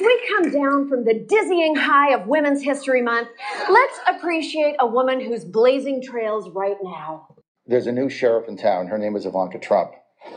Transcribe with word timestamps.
As 0.00 0.06
we 0.06 0.28
come 0.28 0.50
down 0.50 0.88
from 0.88 1.04
the 1.04 1.12
dizzying 1.12 1.76
high 1.76 2.14
of 2.14 2.26
Women's 2.26 2.62
History 2.62 3.02
Month, 3.02 3.28
let's 3.68 4.00
appreciate 4.08 4.76
a 4.80 4.86
woman 4.86 5.20
who's 5.20 5.44
blazing 5.44 6.02
trails 6.02 6.48
right 6.54 6.78
now. 6.82 7.28
There's 7.66 7.86
a 7.86 7.92
new 7.92 8.08
sheriff 8.08 8.48
in 8.48 8.56
town. 8.56 8.86
Her 8.86 8.96
name 8.96 9.14
is 9.14 9.26
Ivanka 9.26 9.58
Trump. 9.58 9.90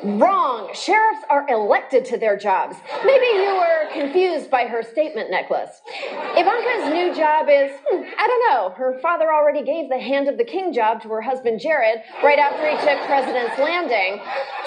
Wrong. 0.03 0.69
Sheriffs 0.73 1.23
are 1.29 1.47
elected 1.49 2.03
to 2.05 2.17
their 2.17 2.35
jobs. 2.35 2.75
Maybe 3.05 3.25
you 3.25 3.55
were 3.55 3.93
confused 3.93 4.51
by 4.51 4.65
her 4.65 4.83
statement 4.83 5.31
necklace. 5.31 5.81
Ivanka's 6.11 6.93
new 6.93 7.15
job 7.15 7.47
is, 7.49 7.71
hmm, 7.87 8.03
I 8.17 8.27
don't 8.27 8.49
know. 8.49 8.69
Her 8.75 8.99
father 9.01 9.31
already 9.31 9.63
gave 9.63 9.87
the 9.87 9.99
hand 9.99 10.27
of 10.27 10.37
the 10.37 10.43
king 10.43 10.73
job 10.73 11.01
to 11.03 11.07
her 11.07 11.21
husband 11.21 11.61
Jared 11.61 12.01
right 12.21 12.39
after 12.39 12.69
he 12.69 12.75
took 12.85 13.05
President's 13.07 13.57
Landing. 13.57 14.19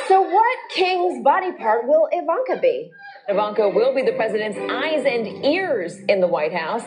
So, 0.09 0.23
what 0.23 0.59
king's 0.71 1.23
body 1.23 1.53
part 1.53 1.87
will 1.87 2.09
Ivanka 2.11 2.61
be? 2.63 2.91
Ivanka 3.29 3.69
will 3.69 3.93
be 3.93 4.03
the 4.03 4.13
president's 4.13 4.57
eyes 4.71 5.05
and 5.05 5.45
ears 5.45 5.99
in 6.09 6.21
the 6.21 6.29
White 6.29 6.53
House. 6.55 6.85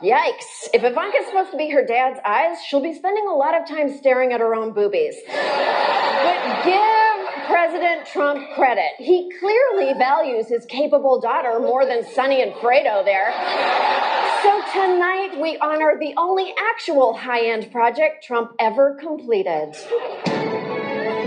Yikes. 0.00 0.68
If 0.72 0.84
Ivanka's 0.84 1.26
supposed 1.26 1.50
to 1.50 1.56
be 1.56 1.68
her 1.70 1.84
dad's 1.84 2.20
eyes, 2.24 2.58
she'll 2.62 2.82
be 2.82 2.94
spending 2.94 3.26
a 3.26 3.34
lot 3.34 3.60
of 3.60 3.66
time 3.66 3.96
staring 3.96 4.32
at 4.32 4.38
her 4.38 4.54
own 4.54 4.72
boobies. 4.72 5.16
But 5.26 6.64
give 6.64 7.46
President 7.48 8.06
Trump 8.06 8.40
credit. 8.54 8.92
He 8.98 9.32
clearly 9.40 9.94
values 9.98 10.46
his 10.46 10.64
capable 10.66 11.20
daughter 11.20 11.58
more 11.58 11.84
than 11.84 12.04
Sonny 12.14 12.40
and 12.40 12.52
Fredo 12.52 13.04
there. 13.04 13.32
So 14.44 14.62
tonight 14.72 15.40
we 15.42 15.58
honor 15.58 15.96
the 15.98 16.14
only 16.16 16.54
actual 16.72 17.14
high 17.14 17.48
end 17.48 17.72
project 17.72 18.22
Trump 18.22 18.52
ever 18.60 18.94
completed. 18.94 19.74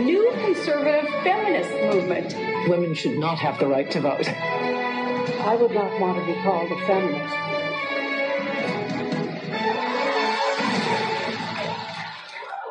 New 0.06 0.32
conservative 0.40 1.10
feminist 1.22 1.72
movement. 1.94 2.53
Women 2.68 2.94
should 2.94 3.18
not 3.18 3.40
have 3.40 3.60
the 3.60 3.68
right 3.68 3.90
to 3.92 4.00
vote. 4.00 4.28
I 4.28 5.56
would 5.56 5.72
not 5.72 6.00
want 6.00 6.18
to 6.18 6.26
be 6.26 6.34
called 6.42 6.72
a 6.72 6.78
feminist. 6.88 7.36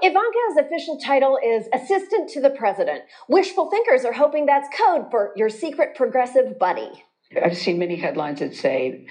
Ivanka's 0.03 0.57
official 0.59 0.99
title 0.99 1.39
is 1.45 1.69
Assistant 1.75 2.31
to 2.31 2.41
the 2.41 2.51
President. 2.51 3.03
Wishful 3.29 3.71
thinkers 3.71 4.05
are 4.05 4.13
hoping 4.13 4.47
that's 4.47 4.69
code 4.77 5.11
for 5.11 5.33
your 5.37 5.51
secret 5.51 5.95
progressive 5.95 6.59
buddy. 6.59 7.05
I've 7.43 7.57
seen 7.57 7.79
many 7.79 7.97
headlines 7.97 8.41
that 8.41 8.55
say 8.55 9.07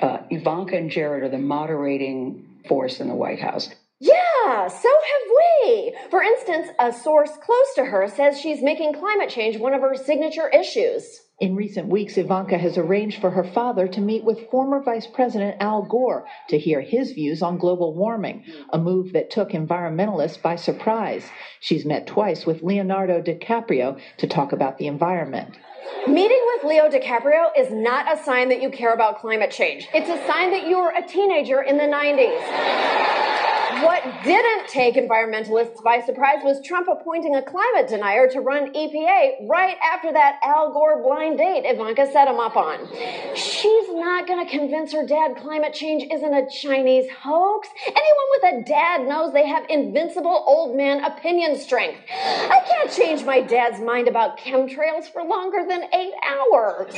uh, 0.00 0.18
Ivanka 0.30 0.76
and 0.76 0.90
Jared 0.90 1.24
are 1.24 1.28
the 1.28 1.38
moderating 1.38 2.46
force 2.68 3.00
in 3.00 3.08
the 3.08 3.14
White 3.14 3.40
House. 3.40 3.70
Yeah, 4.00 4.66
so 4.68 4.88
have 4.88 5.30
we. 5.62 5.94
For 6.10 6.22
instance, 6.22 6.68
a 6.78 6.90
source 6.90 7.32
close 7.42 7.74
to 7.74 7.84
her 7.84 8.08
says 8.08 8.40
she's 8.40 8.62
making 8.62 8.94
climate 8.94 9.28
change 9.28 9.58
one 9.58 9.74
of 9.74 9.82
her 9.82 9.94
signature 9.94 10.48
issues. 10.48 11.20
In 11.38 11.54
recent 11.54 11.88
weeks, 11.88 12.16
Ivanka 12.16 12.56
has 12.56 12.78
arranged 12.78 13.20
for 13.20 13.30
her 13.30 13.44
father 13.44 13.86
to 13.88 14.00
meet 14.00 14.24
with 14.24 14.48
former 14.50 14.82
Vice 14.82 15.06
President 15.06 15.56
Al 15.60 15.82
Gore 15.82 16.26
to 16.48 16.58
hear 16.58 16.80
his 16.80 17.12
views 17.12 17.42
on 17.42 17.58
global 17.58 17.94
warming, 17.94 18.44
a 18.72 18.78
move 18.78 19.12
that 19.12 19.30
took 19.30 19.50
environmentalists 19.50 20.40
by 20.40 20.56
surprise. 20.56 21.28
She's 21.60 21.84
met 21.84 22.06
twice 22.06 22.46
with 22.46 22.62
Leonardo 22.62 23.20
DiCaprio 23.20 24.00
to 24.16 24.26
talk 24.26 24.52
about 24.52 24.78
the 24.78 24.86
environment. 24.86 25.58
Meeting 26.06 26.42
with 26.54 26.64
Leo 26.64 26.88
DiCaprio 26.88 27.48
is 27.56 27.70
not 27.70 28.10
a 28.10 28.22
sign 28.22 28.48
that 28.48 28.62
you 28.62 28.70
care 28.70 28.94
about 28.94 29.20
climate 29.20 29.50
change. 29.50 29.88
It's 29.92 30.08
a 30.08 30.26
sign 30.26 30.50
that 30.52 30.66
you 30.66 30.78
were 30.78 30.92
a 30.96 31.06
teenager 31.06 31.62
in 31.62 31.76
the 31.76 31.84
90s. 31.84 33.39
What 33.82 34.02
didn't 34.24 34.68
take 34.68 34.96
environmentalists 34.96 35.82
by 35.82 36.00
surprise 36.00 36.38
was 36.42 36.60
Trump 36.64 36.88
appointing 36.88 37.36
a 37.36 37.42
climate 37.42 37.88
denier 37.88 38.28
to 38.28 38.40
run 38.40 38.72
EPA 38.74 39.48
right 39.48 39.76
after 39.82 40.12
that 40.12 40.40
Al 40.42 40.72
Gore 40.72 41.02
blind 41.02 41.38
date 41.38 41.62
Ivanka 41.64 42.10
set 42.10 42.28
him 42.28 42.40
up 42.40 42.56
on. 42.56 42.88
She's 43.34 43.88
not 43.90 44.26
going 44.26 44.44
to 44.44 44.50
convince 44.50 44.92
her 44.92 45.06
dad 45.06 45.36
climate 45.36 45.72
change 45.72 46.04
isn't 46.12 46.34
a 46.34 46.48
Chinese 46.50 47.08
hoax. 47.22 47.68
Anyone 47.86 48.28
with 48.30 48.54
a 48.54 48.68
dad 48.68 49.06
knows 49.06 49.32
they 49.32 49.46
have 49.46 49.64
invincible 49.68 50.44
old 50.46 50.76
man 50.76 51.04
opinion 51.04 51.56
strength. 51.56 52.00
I 52.10 52.60
can't 52.68 52.90
change 52.90 53.24
my 53.24 53.40
dad's 53.40 53.80
mind 53.80 54.08
about 54.08 54.38
chemtrails 54.38 55.04
for 55.10 55.22
longer 55.24 55.64
than 55.66 55.84
eight 55.94 56.14
hours. 56.28 56.92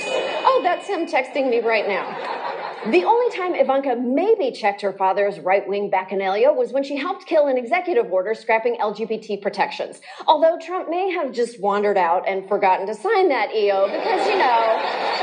Oh, 0.45 0.61
that's 0.63 0.87
him 0.87 1.07
texting 1.07 1.51
me 1.51 1.61
right 1.61 1.87
now. 1.87 2.72
The 2.91 3.05
only 3.05 3.37
time 3.37 3.55
Ivanka 3.55 3.95
maybe 3.95 4.51
checked 4.51 4.81
her 4.81 4.93
father's 4.93 5.39
right 5.39 5.67
wing 5.69 5.89
bacchanalia 5.89 6.53
was 6.53 6.73
when 6.73 6.83
she 6.83 6.97
helped 6.97 7.27
kill 7.27 7.47
an 7.47 7.57
executive 7.57 8.11
order 8.13 8.35
scrapping 8.35 8.75
LGBT 8.79 9.41
protections. 9.41 10.01
Although 10.27 10.59
Trump 10.59 10.91
may 10.91 11.13
have 11.13 11.31
just 11.31 11.61
wandered 11.61 11.97
out 11.97 12.29
and 12.29 12.49
forgotten 12.49 12.89
to 12.89 12.95
sign 12.95 13.29
that 13.29 13.55
EO 13.55 13.87
because, 13.87 14.27
you 14.27 14.37
know, 14.37 14.81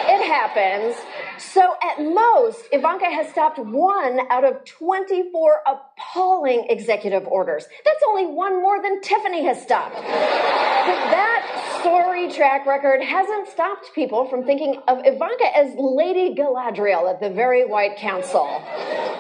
it 0.08 0.26
happens. 0.26 0.96
So 1.40 1.74
at 1.82 2.04
most, 2.04 2.66
Ivanka 2.74 3.06
has 3.06 3.30
stopped 3.30 3.60
one 3.60 4.20
out 4.30 4.44
of 4.44 4.66
24 4.66 5.62
appalling 5.66 6.68
executive 6.70 7.26
orders. 7.28 7.66
That's 7.86 8.04
only 8.10 8.26
one 8.26 8.62
more 8.62 8.82
than 8.82 9.00
Tiffany 9.02 9.46
has 9.46 9.62
stopped. 9.62 9.96
But 9.96 10.04
that 10.04 11.80
sorry 11.82 12.30
track 12.30 12.66
record 12.66 13.02
hasn't 13.02 13.48
stopped 13.48 13.94
people 13.96 14.28
from 14.28 14.46
thinking 14.46 14.82
of 14.90 15.00
Ivanka 15.06 15.56
as 15.56 15.74
Lady 15.78 16.36
Galadriel 16.36 17.10
at 17.10 17.22
the 17.22 17.30
very 17.30 17.66
White 17.66 17.96
Council. 17.96 18.62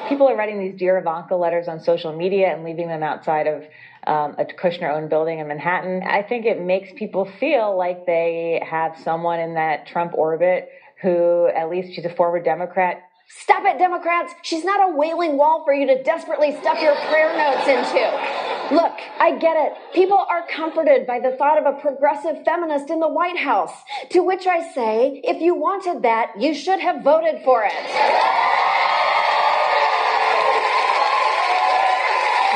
People 0.09 0.27
are 0.27 0.35
writing 0.35 0.59
these 0.59 0.77
Dear 0.77 0.97
Ivanka 0.97 1.35
letters 1.35 1.69
on 1.69 1.79
social 1.79 2.13
media 2.13 2.53
and 2.53 2.65
leaving 2.65 2.89
them 2.89 3.01
outside 3.01 3.47
of 3.47 3.63
um, 4.07 4.35
a 4.37 4.45
Kushner 4.45 4.91
owned 4.91 5.09
building 5.09 5.39
in 5.39 5.47
Manhattan. 5.47 6.03
I 6.03 6.23
think 6.23 6.45
it 6.45 6.59
makes 6.59 6.89
people 6.97 7.31
feel 7.39 7.77
like 7.77 8.05
they 8.05 8.61
have 8.69 8.97
someone 9.03 9.39
in 9.39 9.53
that 9.53 9.87
Trump 9.87 10.13
orbit 10.15 10.69
who, 11.01 11.47
at 11.47 11.69
least 11.69 11.93
she's 11.93 12.05
a 12.05 12.09
former 12.09 12.41
Democrat. 12.41 13.03
Stop 13.31 13.63
it, 13.65 13.77
Democrats! 13.77 14.33
She's 14.41 14.65
not 14.65 14.89
a 14.89 14.95
wailing 14.95 15.37
wall 15.37 15.63
for 15.63 15.71
you 15.71 15.85
to 15.85 16.01
desperately 16.01 16.51
stuff 16.61 16.81
your 16.81 16.95
prayer 16.95 17.37
notes 17.37 17.67
into. 17.67 18.75
Look, 18.75 18.99
I 19.19 19.37
get 19.39 19.55
it. 19.55 19.73
People 19.93 20.17
are 20.17 20.47
comforted 20.47 21.05
by 21.05 21.19
the 21.19 21.35
thought 21.37 21.59
of 21.59 21.65
a 21.65 21.79
progressive 21.79 22.43
feminist 22.43 22.89
in 22.89 22.99
the 22.99 23.07
White 23.07 23.37
House. 23.37 23.73
To 24.11 24.21
which 24.23 24.47
I 24.47 24.71
say, 24.73 25.21
if 25.23 25.41
you 25.41 25.53
wanted 25.53 26.01
that, 26.01 26.33
you 26.39 26.55
should 26.55 26.79
have 26.79 27.03
voted 27.03 27.43
for 27.43 27.63
it. 27.63 27.73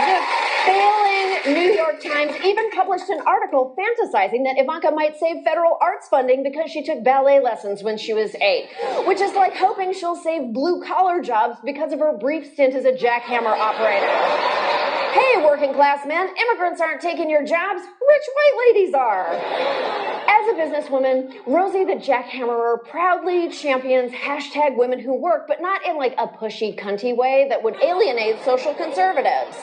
The 0.09 0.19
failing 0.65 1.32
New 1.45 1.73
York 1.73 2.01
Times 2.01 2.33
even 2.45 2.71
published 2.71 3.09
an 3.09 3.19
article 3.27 3.75
fantasizing 3.77 4.45
that 4.45 4.55
Ivanka 4.57 4.91
might 4.91 5.19
save 5.19 5.43
federal 5.43 5.77
arts 5.81 6.07
funding 6.07 6.41
because 6.41 6.71
she 6.71 6.83
took 6.83 7.03
ballet 7.03 7.41
lessons 7.41 7.83
when 7.83 7.97
she 7.97 8.13
was 8.13 8.33
eight, 8.35 8.69
which 9.05 9.19
is 9.19 9.33
like 9.35 9.53
hoping 9.53 9.93
she'll 9.93 10.15
save 10.15 10.53
blue 10.53 10.81
collar 10.81 11.21
jobs 11.21 11.57
because 11.65 11.91
of 11.91 11.99
her 11.99 12.17
brief 12.17 12.53
stint 12.53 12.73
as 12.75 12.85
a 12.85 12.93
jackhammer 12.93 13.57
operator. 13.57 15.02
Hey, 15.13 15.45
working 15.45 15.75
class 15.75 16.07
men, 16.07 16.27
immigrants 16.27 16.81
aren't 16.81 16.99
taking 16.99 17.29
your 17.29 17.45
jobs, 17.45 17.81
rich 17.81 18.23
white 18.33 18.65
ladies 18.67 18.95
are. 18.95 19.27
As 19.27 20.47
a 20.47 20.53
businesswoman, 20.57 21.31
Rosie 21.45 21.85
the 21.85 21.93
Jackhammerer 21.93 22.83
proudly 22.89 23.47
champions 23.49 24.11
hashtag 24.11 24.75
women 24.75 24.97
who 24.97 25.13
work, 25.13 25.47
but 25.47 25.61
not 25.61 25.85
in 25.85 25.97
like 25.97 26.15
a 26.17 26.27
pushy, 26.27 26.75
cunty 26.75 27.15
way 27.15 27.45
that 27.47 27.61
would 27.61 27.75
alienate 27.83 28.43
social 28.43 28.73
conservatives. 28.73 29.55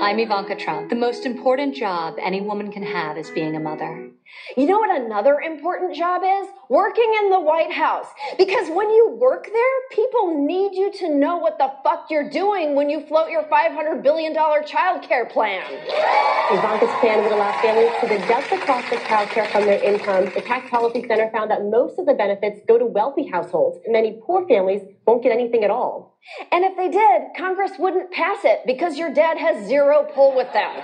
I'm 0.00 0.18
Ivanka 0.18 0.56
Trump. 0.56 0.88
The 0.88 0.96
most 0.96 1.26
important 1.26 1.74
job 1.74 2.14
any 2.18 2.40
woman 2.40 2.72
can 2.72 2.82
have 2.82 3.18
is 3.18 3.28
being 3.28 3.56
a 3.56 3.60
mother. 3.60 4.08
You 4.56 4.66
know 4.66 4.78
what 4.78 5.00
another 5.00 5.40
important 5.40 5.94
job 5.94 6.22
is? 6.22 6.48
Working 6.68 7.12
in 7.22 7.30
the 7.30 7.40
White 7.40 7.72
House. 7.72 8.06
Because 8.38 8.68
when 8.68 8.90
you 8.90 9.16
work 9.18 9.46
there, 9.52 9.76
people 9.90 10.44
need 10.46 10.74
you 10.74 10.92
to 11.00 11.14
know 11.14 11.38
what 11.38 11.58
the 11.58 11.72
fuck 11.82 12.06
you're 12.10 12.30
doing 12.30 12.74
when 12.74 12.88
you 12.88 13.06
float 13.06 13.30
your 13.30 13.44
$500 13.44 14.02
billion 14.02 14.34
child 14.66 15.02
care 15.02 15.26
plan. 15.26 15.64
Ivanka's 16.52 16.94
plan 17.00 17.22
would 17.22 17.32
allow 17.32 17.58
families 17.60 17.92
to 18.00 18.08
deduct 18.08 18.50
the 18.50 18.58
cost 18.58 18.92
of 18.92 19.00
child 19.04 19.28
care 19.30 19.46
from 19.46 19.64
their 19.64 19.82
income. 19.82 20.26
The 20.34 20.42
Tax 20.42 20.68
Policy 20.70 21.06
Center 21.06 21.30
found 21.32 21.50
that 21.50 21.64
most 21.64 21.98
of 21.98 22.06
the 22.06 22.14
benefits 22.14 22.60
go 22.68 22.78
to 22.78 22.86
wealthy 22.86 23.26
households. 23.26 23.78
Many 23.86 24.20
poor 24.24 24.46
families 24.46 24.82
won't 25.06 25.22
get 25.22 25.32
anything 25.32 25.64
at 25.64 25.70
all. 25.70 26.18
And 26.50 26.64
if 26.64 26.76
they 26.76 26.88
did, 26.88 27.36
Congress 27.36 27.72
wouldn't 27.78 28.10
pass 28.10 28.38
it 28.44 28.60
because 28.66 28.96
your 28.96 29.12
dad 29.12 29.36
has 29.36 29.66
zero 29.66 30.08
pull 30.14 30.34
with 30.34 30.52
them. 30.52 30.82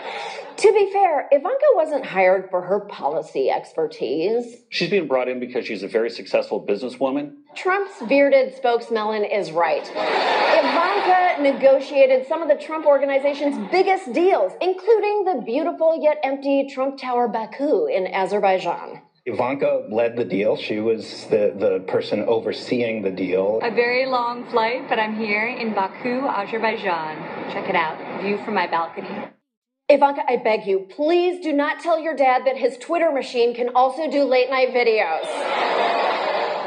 To 0.58 0.72
be 0.72 0.92
fair, 0.92 1.26
Ivanka 1.32 1.64
wasn't 1.74 2.04
hired 2.04 2.50
for 2.50 2.60
her 2.60 2.80
policy 2.80 3.48
expertise. 3.50 4.56
She's 4.68 4.90
being 4.90 5.06
brought 5.06 5.28
in 5.28 5.40
because 5.40 5.66
she's 5.66 5.82
a 5.82 5.88
very 5.88 6.10
successful 6.10 6.64
businesswoman. 6.64 7.36
Trump's 7.56 8.02
bearded 8.06 8.54
spokesmelon 8.54 9.24
is 9.24 9.52
right. 9.52 9.88
Ivanka 9.88 11.42
negotiated 11.42 12.26
some 12.26 12.42
of 12.42 12.48
the 12.48 12.62
Trump 12.62 12.84
organization's 12.84 13.70
biggest 13.70 14.12
deals, 14.12 14.52
including 14.60 15.24
the 15.24 15.42
beautiful 15.46 15.98
yet 16.02 16.18
empty 16.22 16.68
Trump 16.72 16.98
Tower 16.98 17.28
Baku 17.28 17.86
in 17.86 18.06
Azerbaijan. 18.06 19.00
Ivanka 19.26 19.86
led 19.90 20.16
the 20.16 20.24
deal. 20.24 20.56
She 20.56 20.80
was 20.80 21.26
the, 21.26 21.54
the 21.56 21.84
person 21.86 22.22
overseeing 22.22 23.02
the 23.02 23.10
deal. 23.10 23.60
A 23.62 23.70
very 23.70 24.06
long 24.06 24.48
flight, 24.50 24.88
but 24.88 24.98
I'm 24.98 25.16
here 25.16 25.46
in 25.46 25.74
Baku, 25.74 26.26
Azerbaijan. 26.26 27.16
Check 27.52 27.68
it 27.68 27.76
out. 27.76 28.22
View 28.22 28.38
from 28.44 28.54
my 28.54 28.66
balcony. 28.66 29.08
Ivanka, 29.88 30.22
I 30.28 30.36
beg 30.36 30.66
you, 30.66 30.86
please 30.88 31.42
do 31.42 31.52
not 31.52 31.80
tell 31.80 31.98
your 31.98 32.14
dad 32.14 32.42
that 32.46 32.56
his 32.56 32.78
Twitter 32.78 33.10
machine 33.10 33.54
can 33.54 33.70
also 33.74 34.08
do 34.08 34.22
late 34.22 34.48
night 34.48 34.68
videos. 34.68 36.19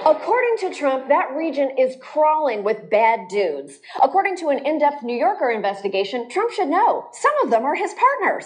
According 0.05 0.57
to 0.57 0.73
Trump, 0.77 1.07
that 1.07 1.33
region 1.33 1.77
is 1.77 1.95
crawling 2.01 2.65
with 2.65 2.89
bad 2.89 3.29
dudes. 3.29 3.79
According 4.01 4.35
to 4.37 4.49
an 4.49 4.65
in 4.65 4.77
depth 4.77 5.01
New 5.01 5.15
Yorker 5.15 5.49
investigation, 5.49 6.29
Trump 6.29 6.51
should 6.51 6.67
know 6.67 7.07
some 7.13 7.31
of 7.41 7.49
them 7.49 7.63
are 7.63 7.73
his 7.75 7.93
partners. 7.93 8.45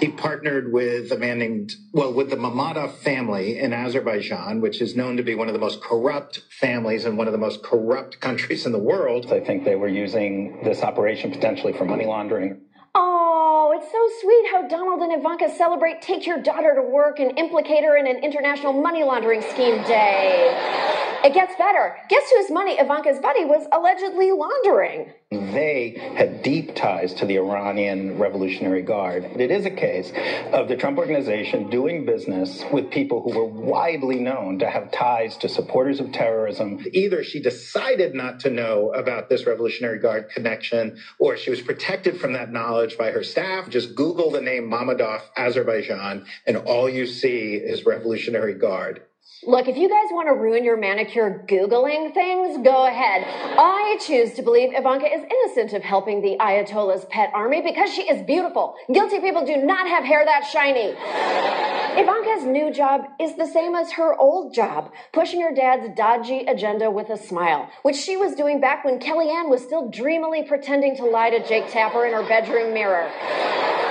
He 0.00 0.08
partnered 0.08 0.72
with 0.72 1.12
a 1.12 1.18
man 1.18 1.40
named, 1.40 1.72
well, 1.92 2.14
with 2.14 2.30
the 2.30 2.36
Mammadov 2.36 2.96
family 2.98 3.58
in 3.58 3.74
Azerbaijan, 3.74 4.62
which 4.62 4.80
is 4.80 4.96
known 4.96 5.18
to 5.18 5.22
be 5.22 5.34
one 5.34 5.48
of 5.48 5.52
the 5.52 5.60
most 5.60 5.82
corrupt 5.82 6.40
families 6.58 7.04
and 7.04 7.18
one 7.18 7.26
of 7.26 7.32
the 7.32 7.38
most 7.38 7.62
corrupt 7.62 8.18
countries 8.22 8.64
in 8.64 8.72
the 8.72 8.78
world. 8.78 9.30
I 9.30 9.40
think 9.40 9.64
they 9.64 9.76
were 9.76 9.88
using 9.88 10.60
this 10.64 10.82
operation 10.82 11.30
potentially 11.30 11.74
for 11.74 11.84
money 11.84 12.06
laundering. 12.06 12.62
Oh, 12.94 13.74
it's 13.76 13.90
so 13.90 14.20
sweet 14.22 14.46
how 14.52 14.68
Donald 14.68 15.02
and 15.02 15.12
Ivanka 15.12 15.54
celebrate 15.54 16.00
Take 16.00 16.26
Your 16.26 16.40
Daughter 16.40 16.74
to 16.76 16.82
Work 16.82 17.18
and 17.18 17.36
implicate 17.38 17.84
her 17.84 17.96
in 17.96 18.06
an 18.06 18.22
international 18.24 18.72
money 18.72 19.02
laundering 19.02 19.42
scheme 19.42 19.82
day. 19.82 20.93
It 21.24 21.32
gets 21.32 21.56
better. 21.56 21.96
Guess 22.10 22.30
whose 22.36 22.50
money 22.50 22.78
Ivanka's 22.78 23.18
buddy 23.18 23.46
was 23.46 23.66
allegedly 23.72 24.30
laundering? 24.30 25.10
They 25.30 25.96
had 26.14 26.42
deep 26.42 26.74
ties 26.74 27.14
to 27.14 27.24
the 27.24 27.36
Iranian 27.36 28.18
Revolutionary 28.18 28.82
Guard. 28.82 29.24
It 29.24 29.50
is 29.50 29.64
a 29.64 29.70
case 29.70 30.12
of 30.52 30.68
the 30.68 30.76
Trump 30.76 30.98
organization 30.98 31.70
doing 31.70 32.04
business 32.04 32.62
with 32.70 32.90
people 32.90 33.22
who 33.22 33.30
were 33.38 33.46
widely 33.46 34.20
known 34.20 34.58
to 34.58 34.68
have 34.68 34.92
ties 34.92 35.38
to 35.38 35.48
supporters 35.48 35.98
of 35.98 36.12
terrorism. 36.12 36.84
Either 36.92 37.24
she 37.24 37.40
decided 37.40 38.14
not 38.14 38.40
to 38.40 38.50
know 38.50 38.92
about 38.92 39.30
this 39.30 39.46
Revolutionary 39.46 40.00
Guard 40.00 40.28
connection, 40.28 40.98
or 41.18 41.38
she 41.38 41.48
was 41.48 41.62
protected 41.62 42.20
from 42.20 42.34
that 42.34 42.52
knowledge 42.52 42.98
by 42.98 43.12
her 43.12 43.24
staff. 43.24 43.70
Just 43.70 43.94
Google 43.94 44.30
the 44.30 44.42
name 44.42 44.70
Mammadov, 44.70 45.22
Azerbaijan, 45.38 46.26
and 46.46 46.58
all 46.58 46.86
you 46.86 47.06
see 47.06 47.54
is 47.54 47.86
Revolutionary 47.86 48.58
Guard. 48.58 49.00
Look, 49.46 49.68
if 49.68 49.76
you 49.76 49.90
guys 49.90 50.06
want 50.10 50.28
to 50.28 50.34
ruin 50.34 50.64
your 50.64 50.78
manicure 50.78 51.44
Googling 51.46 52.14
things, 52.14 52.64
go 52.64 52.86
ahead. 52.86 53.24
I 53.58 53.98
choose 54.00 54.32
to 54.34 54.42
believe 54.42 54.70
Ivanka 54.72 55.06
is 55.06 55.22
innocent 55.22 55.74
of 55.74 55.82
helping 55.82 56.22
the 56.22 56.38
Ayatollah's 56.40 57.04
pet 57.10 57.30
army 57.34 57.60
because 57.60 57.92
she 57.92 58.02
is 58.08 58.22
beautiful. 58.22 58.74
Guilty 58.92 59.20
people 59.20 59.44
do 59.44 59.58
not 59.58 59.86
have 59.86 60.02
hair 60.02 60.24
that 60.24 60.46
shiny. 60.50 60.94
Ivanka's 62.00 62.44
new 62.44 62.72
job 62.72 63.02
is 63.20 63.36
the 63.36 63.46
same 63.46 63.74
as 63.74 63.92
her 63.92 64.18
old 64.18 64.54
job, 64.54 64.90
pushing 65.12 65.42
her 65.42 65.54
dad's 65.54 65.94
dodgy 65.94 66.46
agenda 66.46 66.90
with 66.90 67.10
a 67.10 67.18
smile, 67.18 67.68
which 67.82 67.96
she 67.96 68.16
was 68.16 68.34
doing 68.34 68.60
back 68.60 68.82
when 68.84 68.98
Kellyanne 68.98 69.50
was 69.50 69.62
still 69.62 69.90
dreamily 69.90 70.42
pretending 70.42 70.96
to 70.96 71.04
lie 71.04 71.28
to 71.28 71.46
Jake 71.46 71.70
Tapper 71.70 72.06
in 72.06 72.14
her 72.14 72.26
bedroom 72.26 72.72
mirror. 72.72 73.10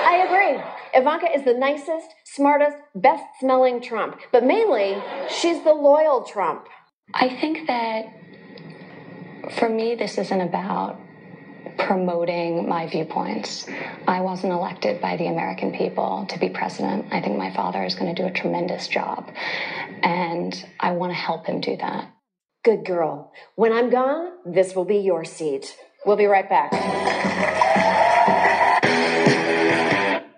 I 0.04 0.26
agree. 0.26 0.64
Ivanka 0.94 1.28
is 1.36 1.44
the 1.46 1.54
nicest, 1.54 2.08
smartest, 2.26 2.78
best 2.94 3.24
smelling 3.40 3.82
Trump, 3.82 4.20
but 4.32 4.44
mainly, 4.44 5.02
she's 5.30 5.64
the 5.64 5.74
loyal 5.74 6.24
Trump. 6.24 6.68
I 7.14 7.30
think 7.30 7.68
that 7.68 8.06
for 9.58 9.70
me, 9.70 9.96
this 9.96 10.18
isn't 10.18 10.42
about 10.42 11.00
promoting 11.78 12.68
my 12.68 12.88
viewpoints. 12.88 13.66
I 14.08 14.22
wasn't 14.22 14.54
elected 14.54 15.02
by 15.02 15.18
the 15.18 15.28
American 15.28 15.76
people 15.76 16.26
to 16.30 16.40
be 16.40 16.50
president. 16.50 17.08
I 17.12 17.22
think 17.22 17.38
my 17.38 17.54
father 17.54 17.84
is 17.84 17.96
going 17.96 18.14
to 18.14 18.22
do 18.22 18.28
a 18.28 18.32
tremendous 18.32 18.88
job, 18.88 19.32
and 20.02 20.54
I 20.80 20.92
want 20.92 21.12
to 21.12 21.18
help 21.18 21.46
him 21.48 21.62
do 21.62 21.76
that. 21.78 22.12
Good 22.64 22.86
girl. 22.86 23.32
When 23.56 23.74
I'm 23.74 23.90
gone, 23.90 24.32
this 24.46 24.76
will 24.76 24.86
be 24.86 24.98
your 24.98 25.26
seat. 25.26 25.76
We'll 26.06 26.18
be 26.18 26.26
right 26.26 26.50
back. 26.50 26.72